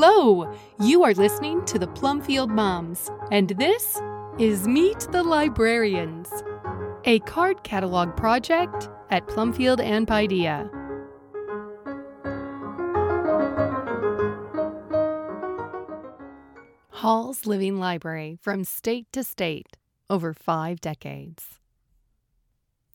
Hello! 0.00 0.56
You 0.78 1.02
are 1.02 1.12
listening 1.12 1.64
to 1.64 1.76
the 1.76 1.88
Plumfield 1.88 2.50
Moms, 2.50 3.10
and 3.32 3.48
this 3.58 4.00
is 4.38 4.68
Meet 4.68 5.00
the 5.10 5.24
Librarians, 5.24 6.30
a 7.04 7.18
card 7.18 7.64
catalog 7.64 8.16
project 8.16 8.88
at 9.10 9.26
Plumfield 9.26 9.80
and 9.80 10.06
Paideia. 10.06 10.70
Hall's 16.90 17.44
Living 17.44 17.80
Library 17.80 18.38
from 18.40 18.62
state 18.62 19.08
to 19.10 19.24
state 19.24 19.76
over 20.08 20.32
five 20.32 20.80
decades. 20.80 21.58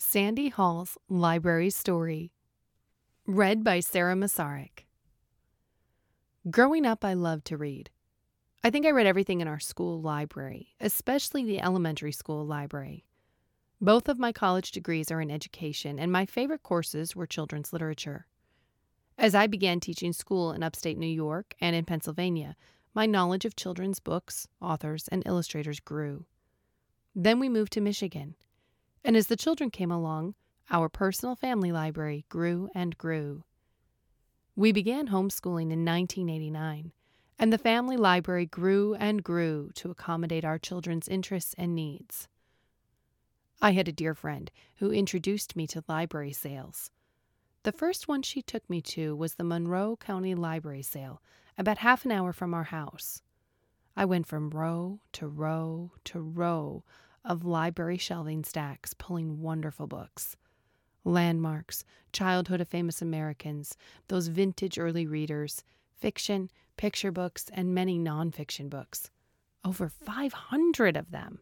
Sandy 0.00 0.48
Hall's 0.48 0.98
Library 1.08 1.70
Story. 1.70 2.32
Read 3.24 3.62
by 3.62 3.78
Sarah 3.78 4.16
Masaryk. 4.16 4.87
Growing 6.50 6.86
up, 6.86 7.04
I 7.04 7.14
loved 7.14 7.46
to 7.46 7.56
read. 7.56 7.90
I 8.62 8.70
think 8.70 8.86
I 8.86 8.90
read 8.90 9.06
everything 9.06 9.40
in 9.40 9.48
our 9.48 9.58
school 9.58 10.00
library, 10.00 10.68
especially 10.80 11.44
the 11.44 11.60
elementary 11.60 12.12
school 12.12 12.46
library. 12.46 13.04
Both 13.80 14.08
of 14.08 14.18
my 14.18 14.32
college 14.32 14.70
degrees 14.70 15.10
are 15.10 15.20
in 15.20 15.30
education, 15.30 15.98
and 15.98 16.12
my 16.12 16.24
favorite 16.26 16.62
courses 16.62 17.14
were 17.14 17.26
children's 17.26 17.72
literature. 17.72 18.26
As 19.18 19.34
I 19.34 19.46
began 19.48 19.80
teaching 19.80 20.12
school 20.12 20.52
in 20.52 20.62
upstate 20.62 20.96
New 20.96 21.06
York 21.06 21.54
and 21.60 21.74
in 21.74 21.84
Pennsylvania, 21.84 22.56
my 22.94 23.04
knowledge 23.04 23.44
of 23.44 23.56
children's 23.56 24.00
books, 24.00 24.46
authors, 24.60 25.08
and 25.08 25.24
illustrators 25.26 25.80
grew. 25.80 26.24
Then 27.14 27.40
we 27.40 27.48
moved 27.48 27.72
to 27.72 27.80
Michigan, 27.80 28.36
and 29.04 29.16
as 29.16 29.26
the 29.26 29.36
children 29.36 29.70
came 29.70 29.90
along, 29.90 30.34
our 30.70 30.88
personal 30.88 31.34
family 31.34 31.72
library 31.72 32.24
grew 32.28 32.70
and 32.74 32.96
grew. 32.96 33.44
We 34.58 34.72
began 34.72 35.06
homeschooling 35.06 35.70
in 35.70 35.84
1989, 35.84 36.90
and 37.38 37.52
the 37.52 37.58
family 37.58 37.96
library 37.96 38.44
grew 38.44 38.96
and 38.96 39.22
grew 39.22 39.70
to 39.76 39.92
accommodate 39.92 40.44
our 40.44 40.58
children's 40.58 41.06
interests 41.06 41.54
and 41.56 41.76
needs. 41.76 42.26
I 43.62 43.70
had 43.70 43.86
a 43.86 43.92
dear 43.92 44.16
friend 44.16 44.50
who 44.78 44.90
introduced 44.90 45.54
me 45.54 45.68
to 45.68 45.84
library 45.86 46.32
sales. 46.32 46.90
The 47.62 47.70
first 47.70 48.08
one 48.08 48.22
she 48.22 48.42
took 48.42 48.68
me 48.68 48.82
to 48.82 49.14
was 49.14 49.34
the 49.34 49.44
Monroe 49.44 49.94
County 49.94 50.34
Library 50.34 50.82
Sale, 50.82 51.22
about 51.56 51.78
half 51.78 52.04
an 52.04 52.10
hour 52.10 52.32
from 52.32 52.52
our 52.52 52.64
house. 52.64 53.22
I 53.96 54.06
went 54.06 54.26
from 54.26 54.50
row 54.50 54.98
to 55.12 55.28
row 55.28 55.92
to 56.06 56.18
row 56.20 56.82
of 57.24 57.44
library 57.44 57.96
shelving 57.96 58.42
stacks, 58.42 58.92
pulling 58.92 59.40
wonderful 59.40 59.86
books 59.86 60.36
landmarks, 61.08 61.84
childhood 62.12 62.60
of 62.60 62.68
famous 62.68 63.02
Americans, 63.02 63.76
those 64.08 64.28
vintage 64.28 64.78
early 64.78 65.06
readers, 65.06 65.64
fiction, 65.98 66.50
picture 66.76 67.10
books, 67.10 67.46
and 67.52 67.74
many 67.74 67.98
nonfiction 67.98 68.70
books. 68.70 69.10
Over 69.64 69.88
500 69.88 70.96
of 70.96 71.10
them, 71.10 71.40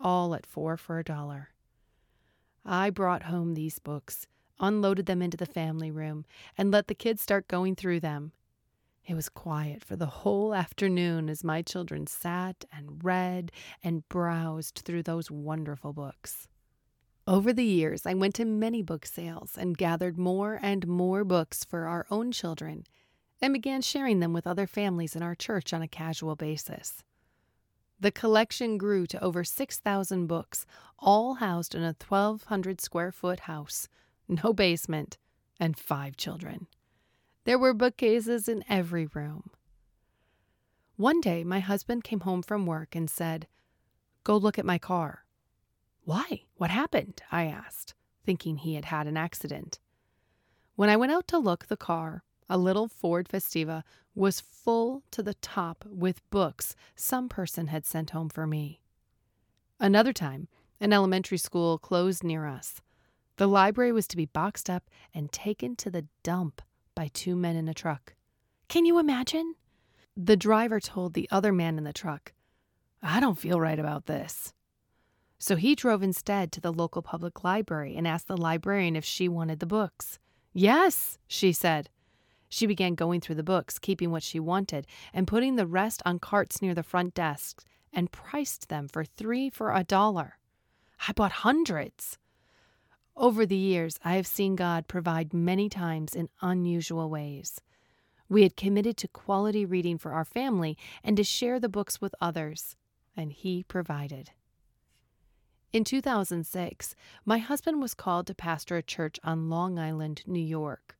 all 0.00 0.34
at 0.34 0.46
four 0.46 0.76
for 0.76 0.98
a 0.98 1.04
dollar. 1.04 1.50
I 2.64 2.90
brought 2.90 3.24
home 3.24 3.54
these 3.54 3.78
books, 3.78 4.26
unloaded 4.60 5.06
them 5.06 5.22
into 5.22 5.36
the 5.36 5.46
family 5.46 5.90
room, 5.90 6.26
and 6.56 6.70
let 6.70 6.88
the 6.88 6.94
kids 6.94 7.22
start 7.22 7.48
going 7.48 7.74
through 7.74 8.00
them. 8.00 8.32
It 9.06 9.14
was 9.14 9.30
quiet 9.30 9.82
for 9.82 9.96
the 9.96 10.06
whole 10.06 10.54
afternoon 10.54 11.30
as 11.30 11.42
my 11.42 11.62
children 11.62 12.06
sat 12.06 12.66
and 12.70 13.02
read 13.02 13.50
and 13.82 14.06
browsed 14.10 14.82
through 14.84 15.04
those 15.04 15.30
wonderful 15.30 15.94
books. 15.94 16.46
Over 17.28 17.52
the 17.52 17.62
years, 17.62 18.06
I 18.06 18.14
went 18.14 18.34
to 18.36 18.46
many 18.46 18.80
book 18.80 19.04
sales 19.04 19.58
and 19.58 19.76
gathered 19.76 20.16
more 20.16 20.58
and 20.62 20.86
more 20.86 21.24
books 21.24 21.62
for 21.62 21.86
our 21.86 22.06
own 22.10 22.32
children 22.32 22.86
and 23.42 23.52
began 23.52 23.82
sharing 23.82 24.20
them 24.20 24.32
with 24.32 24.46
other 24.46 24.66
families 24.66 25.14
in 25.14 25.22
our 25.22 25.34
church 25.34 25.74
on 25.74 25.82
a 25.82 25.88
casual 25.88 26.36
basis. 26.36 27.04
The 28.00 28.10
collection 28.10 28.78
grew 28.78 29.06
to 29.08 29.22
over 29.22 29.44
6,000 29.44 30.26
books, 30.26 30.64
all 30.98 31.34
housed 31.34 31.74
in 31.74 31.82
a 31.82 31.94
1,200 32.02 32.80
square 32.80 33.12
foot 33.12 33.40
house, 33.40 33.88
no 34.26 34.54
basement, 34.54 35.18
and 35.60 35.78
five 35.78 36.16
children. 36.16 36.66
There 37.44 37.58
were 37.58 37.74
bookcases 37.74 38.48
in 38.48 38.64
every 38.70 39.04
room. 39.04 39.50
One 40.96 41.20
day, 41.20 41.44
my 41.44 41.60
husband 41.60 42.04
came 42.04 42.20
home 42.20 42.40
from 42.40 42.64
work 42.64 42.96
and 42.96 43.10
said, 43.10 43.46
Go 44.24 44.34
look 44.38 44.58
at 44.58 44.64
my 44.64 44.78
car. 44.78 45.26
Why? 46.08 46.44
What 46.56 46.70
happened? 46.70 47.20
I 47.30 47.44
asked, 47.44 47.92
thinking 48.24 48.56
he 48.56 48.76
had 48.76 48.86
had 48.86 49.06
an 49.06 49.18
accident. 49.18 49.78
When 50.74 50.88
I 50.88 50.96
went 50.96 51.12
out 51.12 51.28
to 51.28 51.38
look, 51.38 51.66
the 51.66 51.76
car, 51.76 52.24
a 52.48 52.56
little 52.56 52.88
Ford 52.88 53.28
Festiva, 53.28 53.82
was 54.14 54.40
full 54.40 55.02
to 55.10 55.22
the 55.22 55.34
top 55.34 55.84
with 55.86 56.26
books 56.30 56.74
some 56.96 57.28
person 57.28 57.66
had 57.66 57.84
sent 57.84 58.08
home 58.08 58.30
for 58.30 58.46
me. 58.46 58.80
Another 59.78 60.14
time, 60.14 60.48
an 60.80 60.94
elementary 60.94 61.36
school 61.36 61.76
closed 61.76 62.24
near 62.24 62.46
us. 62.46 62.80
The 63.36 63.46
library 63.46 63.92
was 63.92 64.08
to 64.08 64.16
be 64.16 64.24
boxed 64.24 64.70
up 64.70 64.88
and 65.12 65.30
taken 65.30 65.76
to 65.76 65.90
the 65.90 66.06
dump 66.22 66.62
by 66.94 67.10
two 67.12 67.36
men 67.36 67.54
in 67.54 67.68
a 67.68 67.74
truck. 67.74 68.14
Can 68.68 68.86
you 68.86 68.98
imagine? 68.98 69.56
The 70.16 70.38
driver 70.38 70.80
told 70.80 71.12
the 71.12 71.28
other 71.30 71.52
man 71.52 71.76
in 71.76 71.84
the 71.84 71.92
truck, 71.92 72.32
I 73.02 73.20
don't 73.20 73.36
feel 73.36 73.60
right 73.60 73.78
about 73.78 74.06
this. 74.06 74.54
So 75.38 75.56
he 75.56 75.74
drove 75.74 76.02
instead 76.02 76.50
to 76.52 76.60
the 76.60 76.72
local 76.72 77.00
public 77.00 77.44
library 77.44 77.96
and 77.96 78.08
asked 78.08 78.28
the 78.28 78.36
librarian 78.36 78.96
if 78.96 79.04
she 79.04 79.28
wanted 79.28 79.60
the 79.60 79.66
books. 79.66 80.18
Yes, 80.52 81.18
she 81.28 81.52
said. 81.52 81.90
She 82.48 82.66
began 82.66 82.94
going 82.94 83.20
through 83.20 83.36
the 83.36 83.42
books, 83.42 83.78
keeping 83.78 84.10
what 84.10 84.22
she 84.22 84.40
wanted, 84.40 84.86
and 85.12 85.26
putting 85.26 85.56
the 85.56 85.66
rest 85.66 86.02
on 86.04 86.18
carts 86.18 86.60
near 86.60 86.74
the 86.74 86.82
front 86.82 87.14
desks, 87.14 87.64
and 87.92 88.10
priced 88.10 88.68
them 88.68 88.88
for 88.88 89.04
three 89.04 89.50
for 89.50 89.72
a 89.72 89.84
dollar. 89.84 90.38
I 91.06 91.12
bought 91.12 91.32
hundreds. 91.32 92.18
Over 93.16 93.46
the 93.46 93.56
years, 93.56 93.98
I 94.04 94.14
have 94.16 94.26
seen 94.26 94.56
God 94.56 94.88
provide 94.88 95.34
many 95.34 95.68
times 95.68 96.14
in 96.14 96.28
unusual 96.40 97.10
ways. 97.10 97.60
We 98.28 98.42
had 98.42 98.56
committed 98.56 98.96
to 98.98 99.08
quality 99.08 99.64
reading 99.64 99.98
for 99.98 100.12
our 100.12 100.24
family 100.24 100.76
and 101.04 101.16
to 101.16 101.24
share 101.24 101.60
the 101.60 101.68
books 101.68 102.00
with 102.00 102.14
others, 102.20 102.76
and 103.16 103.32
He 103.32 103.62
provided. 103.62 104.30
In 105.70 105.84
2006, 105.84 106.94
my 107.26 107.36
husband 107.38 107.82
was 107.82 107.92
called 107.92 108.26
to 108.26 108.34
pastor 108.34 108.78
a 108.78 108.82
church 108.82 109.20
on 109.22 109.50
Long 109.50 109.78
Island, 109.78 110.22
New 110.26 110.40
York. 110.40 110.96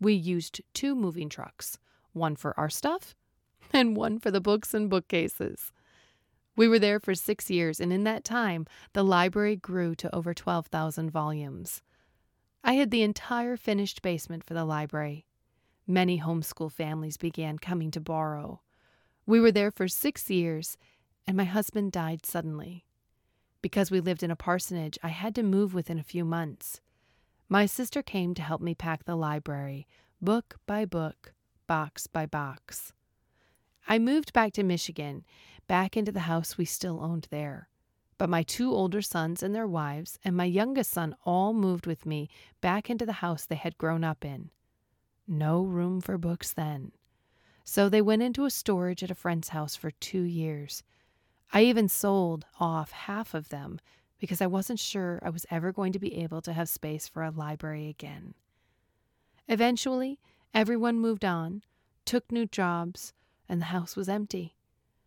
We 0.00 0.12
used 0.12 0.60
two 0.74 0.94
moving 0.94 1.30
trucks, 1.30 1.78
one 2.12 2.36
for 2.36 2.58
our 2.60 2.68
stuff 2.68 3.14
and 3.72 3.96
one 3.96 4.18
for 4.18 4.30
the 4.30 4.40
books 4.40 4.74
and 4.74 4.90
bookcases. 4.90 5.72
We 6.56 6.68
were 6.68 6.78
there 6.78 7.00
for 7.00 7.14
six 7.14 7.48
years, 7.48 7.80
and 7.80 7.90
in 7.90 8.04
that 8.04 8.22
time, 8.22 8.66
the 8.92 9.02
library 9.02 9.56
grew 9.56 9.94
to 9.94 10.14
over 10.14 10.34
12,000 10.34 11.10
volumes. 11.10 11.80
I 12.62 12.74
had 12.74 12.90
the 12.90 13.02
entire 13.02 13.56
finished 13.56 14.02
basement 14.02 14.44
for 14.44 14.52
the 14.52 14.66
library. 14.66 15.24
Many 15.86 16.20
homeschool 16.20 16.70
families 16.70 17.16
began 17.16 17.58
coming 17.58 17.90
to 17.92 18.00
borrow. 18.00 18.60
We 19.24 19.40
were 19.40 19.52
there 19.52 19.70
for 19.70 19.88
six 19.88 20.28
years, 20.28 20.76
and 21.26 21.34
my 21.34 21.44
husband 21.44 21.92
died 21.92 22.26
suddenly. 22.26 22.84
Because 23.62 23.90
we 23.90 24.00
lived 24.00 24.22
in 24.22 24.30
a 24.30 24.36
parsonage, 24.36 24.98
I 25.02 25.08
had 25.08 25.34
to 25.36 25.42
move 25.42 25.72
within 25.72 25.98
a 25.98 26.04
few 26.04 26.24
months. 26.24 26.80
My 27.48 27.64
sister 27.64 28.02
came 28.02 28.34
to 28.34 28.42
help 28.42 28.60
me 28.60 28.74
pack 28.74 29.04
the 29.04 29.14
library, 29.14 29.86
book 30.20 30.56
by 30.66 30.84
book, 30.84 31.32
box 31.66 32.06
by 32.06 32.26
box. 32.26 32.92
I 33.88 33.98
moved 33.98 34.32
back 34.32 34.52
to 34.54 34.62
Michigan, 34.62 35.24
back 35.68 35.96
into 35.96 36.12
the 36.12 36.20
house 36.20 36.58
we 36.58 36.64
still 36.64 37.00
owned 37.02 37.28
there. 37.30 37.68
But 38.18 38.28
my 38.28 38.42
two 38.42 38.72
older 38.72 39.02
sons 39.02 39.42
and 39.42 39.54
their 39.54 39.66
wives, 39.66 40.18
and 40.24 40.36
my 40.36 40.44
youngest 40.44 40.90
son 40.90 41.16
all 41.24 41.52
moved 41.52 41.86
with 41.86 42.06
me 42.06 42.28
back 42.60 42.90
into 42.90 43.06
the 43.06 43.14
house 43.14 43.44
they 43.44 43.56
had 43.56 43.78
grown 43.78 44.04
up 44.04 44.24
in. 44.24 44.50
No 45.26 45.62
room 45.62 46.00
for 46.00 46.18
books 46.18 46.52
then. 46.52 46.92
So 47.64 47.88
they 47.88 48.02
went 48.02 48.22
into 48.22 48.44
a 48.44 48.50
storage 48.50 49.02
at 49.02 49.10
a 49.10 49.14
friend's 49.14 49.48
house 49.48 49.76
for 49.76 49.90
two 49.92 50.22
years, 50.22 50.82
I 51.52 51.64
even 51.64 51.88
sold 51.88 52.46
off 52.58 52.92
half 52.92 53.34
of 53.34 53.50
them 53.50 53.78
because 54.18 54.40
I 54.40 54.46
wasn't 54.46 54.78
sure 54.78 55.20
I 55.22 55.30
was 55.30 55.44
ever 55.50 55.72
going 55.72 55.92
to 55.92 55.98
be 55.98 56.22
able 56.22 56.40
to 56.42 56.52
have 56.52 56.68
space 56.68 57.08
for 57.08 57.22
a 57.22 57.30
library 57.30 57.88
again. 57.88 58.34
Eventually, 59.48 60.18
everyone 60.54 60.98
moved 60.98 61.24
on, 61.24 61.62
took 62.04 62.30
new 62.32 62.46
jobs, 62.46 63.12
and 63.48 63.60
the 63.60 63.66
house 63.66 63.96
was 63.96 64.08
empty. 64.08 64.54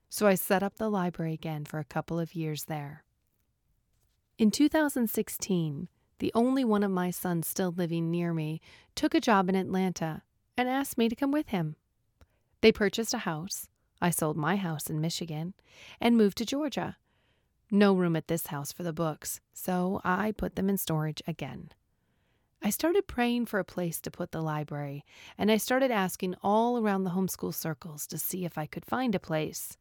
So 0.09 0.27
I 0.27 0.35
set 0.35 0.61
up 0.61 0.75
the 0.75 0.89
library 0.89 1.33
again 1.33 1.65
for 1.65 1.79
a 1.79 1.85
couple 1.85 2.19
of 2.19 2.35
years 2.35 2.65
there. 2.65 3.03
In 4.37 4.51
2016, 4.51 5.87
the 6.19 6.31
only 6.35 6.63
one 6.63 6.83
of 6.83 6.91
my 6.91 7.09
sons 7.09 7.47
still 7.47 7.71
living 7.71 8.11
near 8.11 8.33
me 8.33 8.61
took 8.93 9.15
a 9.15 9.21
job 9.21 9.49
in 9.49 9.55
Atlanta 9.55 10.21
and 10.57 10.69
asked 10.69 10.97
me 10.97 11.09
to 11.09 11.15
come 11.15 11.31
with 11.31 11.49
him. 11.49 11.75
They 12.61 12.71
purchased 12.71 13.13
a 13.13 13.19
house, 13.19 13.67
I 14.05 14.11
sold 14.11 14.37
my 14.37 14.55
house 14.55 14.87
in 14.87 15.01
Michigan 15.01 15.55
and 15.99 16.15
moved 16.15 16.37
to 16.37 16.45
Georgia. 16.45 16.97
No 17.71 17.91
room 17.91 18.15
at 18.15 18.27
this 18.27 18.45
house 18.47 18.71
for 18.71 18.83
the 18.83 18.93
books, 18.93 19.41
so 19.51 19.99
I 20.03 20.31
put 20.31 20.55
them 20.55 20.69
in 20.69 20.77
storage 20.77 21.23
again. 21.25 21.71
I 22.61 22.69
started 22.69 23.07
praying 23.07 23.47
for 23.47 23.57
a 23.57 23.65
place 23.65 23.99
to 24.01 24.11
put 24.11 24.31
the 24.31 24.43
library, 24.43 25.03
and 25.39 25.51
I 25.51 25.57
started 25.57 25.89
asking 25.89 26.35
all 26.43 26.77
around 26.77 27.03
the 27.03 27.09
homeschool 27.09 27.55
circles 27.55 28.05
to 28.05 28.19
see 28.19 28.45
if 28.45 28.59
I 28.59 28.67
could 28.67 28.85
find 28.85 29.15
a 29.15 29.19
place. 29.19 29.75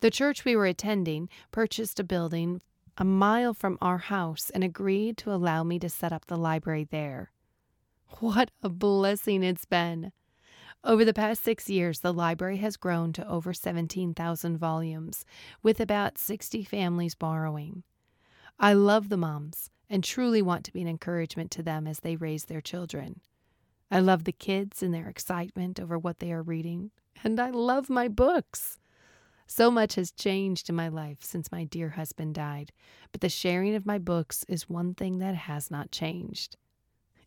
The 0.00 0.10
church 0.10 0.44
we 0.44 0.54
were 0.54 0.66
attending 0.66 1.30
purchased 1.50 1.98
a 1.98 2.04
building 2.04 2.60
a 2.98 3.06
mile 3.06 3.54
from 3.54 3.78
our 3.80 3.96
house 3.96 4.50
and 4.50 4.62
agreed 4.62 5.16
to 5.16 5.32
allow 5.32 5.64
me 5.64 5.78
to 5.78 5.88
set 5.88 6.12
up 6.12 6.26
the 6.26 6.36
library 6.36 6.86
there. 6.90 7.32
What 8.18 8.50
a 8.62 8.68
blessing 8.68 9.42
it's 9.42 9.64
been! 9.64 10.12
Over 10.82 11.04
the 11.04 11.12
past 11.12 11.44
six 11.44 11.68
years, 11.68 12.00
the 12.00 12.12
library 12.12 12.56
has 12.58 12.78
grown 12.78 13.12
to 13.12 13.28
over 13.28 13.52
17,000 13.52 14.56
volumes, 14.56 15.26
with 15.62 15.78
about 15.78 16.16
60 16.16 16.64
families 16.64 17.14
borrowing. 17.14 17.82
I 18.58 18.72
love 18.72 19.10
the 19.10 19.18
moms 19.18 19.70
and 19.90 20.02
truly 20.02 20.40
want 20.40 20.64
to 20.64 20.72
be 20.72 20.80
an 20.80 20.88
encouragement 20.88 21.50
to 21.50 21.62
them 21.62 21.86
as 21.86 22.00
they 22.00 22.16
raise 22.16 22.46
their 22.46 22.62
children. 22.62 23.20
I 23.90 24.00
love 24.00 24.24
the 24.24 24.32
kids 24.32 24.82
and 24.82 24.94
their 24.94 25.08
excitement 25.08 25.78
over 25.78 25.98
what 25.98 26.20
they 26.20 26.32
are 26.32 26.42
reading, 26.42 26.92
and 27.22 27.38
I 27.38 27.50
love 27.50 27.90
my 27.90 28.08
books. 28.08 28.78
So 29.46 29.70
much 29.70 29.96
has 29.96 30.12
changed 30.12 30.70
in 30.70 30.76
my 30.76 30.88
life 30.88 31.18
since 31.20 31.52
my 31.52 31.64
dear 31.64 31.90
husband 31.90 32.36
died, 32.36 32.72
but 33.12 33.20
the 33.20 33.28
sharing 33.28 33.74
of 33.74 33.84
my 33.84 33.98
books 33.98 34.46
is 34.48 34.70
one 34.70 34.94
thing 34.94 35.18
that 35.18 35.34
has 35.34 35.70
not 35.70 35.90
changed. 35.90 36.56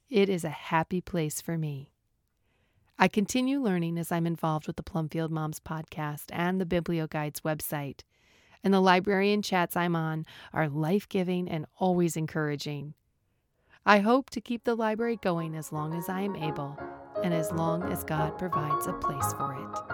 It 0.09 0.27
is 0.27 0.43
a 0.43 0.49
happy 0.49 1.01
place 1.01 1.39
for 1.39 1.57
me. 1.57 1.92
I 3.03 3.09
continue 3.09 3.59
learning 3.59 3.97
as 3.97 4.13
I'm 4.13 4.25
involved 4.25 4.65
with 4.65 4.77
the 4.77 4.81
Plumfield 4.81 5.29
Moms 5.29 5.59
podcast 5.59 6.27
and 6.29 6.61
the 6.61 6.65
BiblioGuides 6.65 7.41
website. 7.41 8.03
And 8.63 8.73
the 8.73 8.79
librarian 8.79 9.41
chats 9.41 9.75
I'm 9.75 9.93
on 9.93 10.25
are 10.53 10.69
life 10.69 11.09
giving 11.09 11.49
and 11.49 11.65
always 11.77 12.15
encouraging. 12.15 12.93
I 13.85 13.99
hope 13.99 14.29
to 14.29 14.39
keep 14.39 14.63
the 14.63 14.75
library 14.75 15.19
going 15.21 15.53
as 15.53 15.73
long 15.73 15.93
as 15.93 16.07
I 16.07 16.21
am 16.21 16.37
able 16.37 16.79
and 17.21 17.33
as 17.33 17.51
long 17.51 17.83
as 17.91 18.05
God 18.05 18.37
provides 18.37 18.87
a 18.87 18.93
place 18.93 19.33
for 19.33 19.53
it. 19.53 19.92